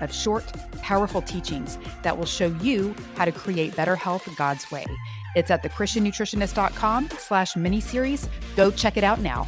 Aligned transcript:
of 0.00 0.12
short, 0.12 0.44
powerful 0.82 1.22
teachings 1.22 1.78
that 2.02 2.16
will 2.16 2.26
show 2.26 2.48
you 2.62 2.94
how 3.16 3.24
to 3.24 3.32
create 3.32 3.76
better 3.76 3.96
health 3.96 4.28
God's 4.36 4.70
way. 4.70 4.86
It's 5.34 5.50
at 5.50 5.62
thechristiannutritionist.com 5.62 7.10
slash 7.18 7.54
miniseries. 7.54 8.28
Go 8.56 8.70
check 8.70 8.96
it 8.96 9.04
out 9.04 9.20
now. 9.20 9.46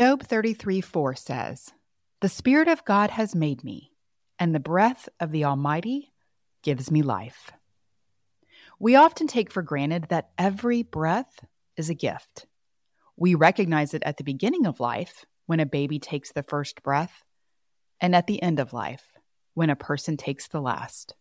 Job 0.00 0.22
33 0.22 0.80
4 0.80 1.14
says, 1.14 1.72
The 2.20 2.28
Spirit 2.28 2.68
of 2.68 2.84
God 2.84 3.10
has 3.10 3.34
made 3.34 3.62
me, 3.62 3.92
and 4.38 4.54
the 4.54 4.60
breath 4.60 5.08
of 5.20 5.30
the 5.30 5.44
Almighty 5.44 6.12
gives 6.62 6.90
me 6.90 7.02
life. 7.02 7.52
We 8.80 8.96
often 8.96 9.26
take 9.26 9.52
for 9.52 9.62
granted 9.62 10.06
that 10.08 10.30
every 10.36 10.82
breath 10.82 11.44
is 11.76 11.90
a 11.90 11.94
gift. 11.94 12.46
We 13.16 13.34
recognize 13.34 13.94
it 13.94 14.02
at 14.04 14.16
the 14.16 14.24
beginning 14.24 14.66
of 14.66 14.80
life 14.80 15.24
when 15.46 15.60
a 15.60 15.66
baby 15.66 15.98
takes 15.98 16.32
the 16.32 16.42
first 16.42 16.82
breath 16.82 17.22
and 18.04 18.14
at 18.14 18.26
the 18.26 18.42
end 18.42 18.60
of 18.60 18.74
life, 18.74 19.14
when 19.54 19.70
a 19.70 19.76
person 19.76 20.18
takes 20.18 20.46
the 20.48 20.60
last, 20.60 21.14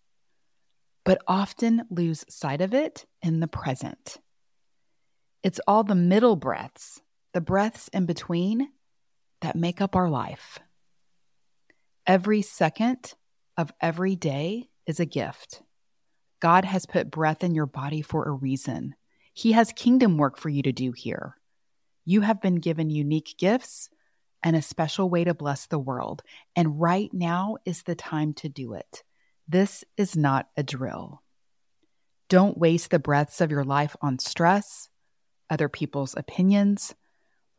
but 1.05 1.21
often 1.29 1.83
lose 1.89 2.25
sight 2.27 2.59
of 2.59 2.73
it 2.73 3.05
in 3.21 3.39
the 3.39 3.47
present. 3.47 4.17
It's 5.43 5.61
all 5.65 5.85
the 5.85 5.95
middle 5.95 6.35
breaths, 6.35 7.01
the 7.31 7.39
breaths 7.39 7.87
in 7.93 8.05
between, 8.05 8.67
that 9.39 9.55
make 9.55 9.79
up 9.79 9.95
our 9.95 10.09
life. 10.09 10.59
Every 12.05 12.41
second 12.41 13.13
of 13.55 13.71
every 13.79 14.17
day 14.17 14.67
is 14.85 14.99
a 14.99 15.05
gift. 15.05 15.61
God 16.41 16.65
has 16.65 16.85
put 16.85 17.09
breath 17.09 17.45
in 17.45 17.55
your 17.55 17.65
body 17.65 18.01
for 18.01 18.25
a 18.25 18.31
reason. 18.31 18.95
He 19.33 19.53
has 19.53 19.71
kingdom 19.71 20.17
work 20.17 20.37
for 20.37 20.49
you 20.49 20.61
to 20.63 20.73
do 20.73 20.91
here. 20.91 21.37
You 22.03 22.19
have 22.19 22.41
been 22.41 22.55
given 22.55 22.89
unique 22.89 23.35
gifts 23.37 23.87
and 24.43 24.55
a 24.55 24.61
special 24.61 25.09
way 25.09 25.23
to 25.23 25.33
bless 25.33 25.65
the 25.65 25.79
world. 25.79 26.21
And 26.55 26.79
right 26.79 27.09
now 27.13 27.57
is 27.65 27.83
the 27.83 27.95
time 27.95 28.33
to 28.35 28.49
do 28.49 28.73
it. 28.73 29.03
This 29.47 29.83
is 29.97 30.15
not 30.15 30.49
a 30.57 30.63
drill. 30.63 31.23
Don't 32.29 32.57
waste 32.57 32.91
the 32.91 32.99
breaths 32.99 33.41
of 33.41 33.51
your 33.51 33.63
life 33.63 33.95
on 34.01 34.19
stress, 34.19 34.89
other 35.49 35.69
people's 35.69 36.15
opinions, 36.15 36.93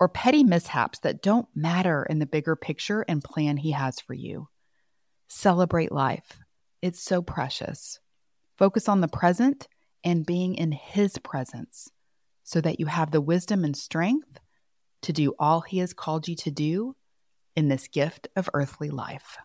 or 0.01 0.09
petty 0.09 0.45
mishaps 0.45 0.99
that 1.01 1.23
don't 1.23 1.49
matter 1.55 2.05
in 2.09 2.19
the 2.19 2.27
bigger 2.27 2.57
picture 2.57 3.05
and 3.09 3.23
plan 3.23 3.57
He 3.57 3.71
has 3.71 4.01
for 4.01 4.15
you. 4.15 4.49
Celebrate 5.29 5.93
life. 5.93 6.39
It's 6.83 7.01
so 7.01 7.23
precious. 7.23 8.01
Focus 8.59 8.89
on 8.89 9.01
the 9.01 9.09
present 9.09 9.69
and 10.03 10.27
being 10.27 10.55
in 10.55 10.73
His 10.73 11.19
presence 11.19 11.91
so 12.43 12.61
that 12.61 12.79
you 12.79 12.87
have 12.87 13.11
the 13.11 13.21
wisdom 13.21 13.65
and 13.65 13.77
strength 13.77 14.41
to 15.05 15.13
do 15.13 15.35
all 15.39 15.61
He 15.63 15.79
has 15.79 15.93
called 15.93 16.29
you 16.29 16.35
to 16.37 16.51
do 16.51 16.97
in 17.57 17.69
this 17.69 17.89
gift 17.89 18.29
of 18.37 18.51
earthly 18.53 18.91
life. 18.91 19.39